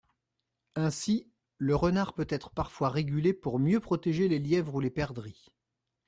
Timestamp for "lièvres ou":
4.39-4.79